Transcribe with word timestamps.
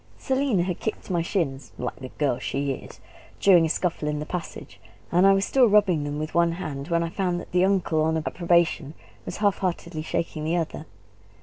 Selina 0.17 0.63
had 0.63 0.79
kicked 0.79 1.11
my 1.11 1.21
shins 1.21 1.73
like 1.77 1.97
the 1.97 2.09
girl 2.17 2.39
she 2.39 2.71
is! 2.73 2.99
during 3.39 3.67
a 3.67 3.69
scuffle 3.69 4.07
in 4.07 4.17
the 4.17 4.25
passage, 4.25 4.79
and 5.11 5.27
I 5.27 5.33
was 5.33 5.45
still 5.45 5.67
rubbing 5.69 6.05
them 6.05 6.17
with 6.17 6.33
one 6.33 6.53
hand 6.53 6.87
when 6.87 7.03
I 7.03 7.09
found 7.09 7.39
that 7.39 7.51
the 7.51 7.63
uncle 7.65 8.01
on 8.01 8.17
approbation 8.17 8.95
was 9.27 9.37
half 9.37 9.59
heartedly 9.59 10.01
shaking 10.01 10.43
the 10.43 10.57
other. 10.57 10.87